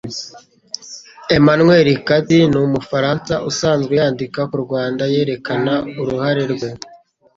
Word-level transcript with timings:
Emmanuel 1.37 1.87
Cattier 2.07 2.47
ni 2.51 2.59
umufaransa 2.67 3.33
usanzwe 3.49 3.93
yandika 4.01 4.41
ku 4.49 4.57
Rwanda 4.63 5.03
yerekana 5.13 5.73
uruhare 6.01 6.43
rwe 6.51 6.69